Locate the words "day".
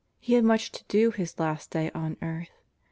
1.69-1.91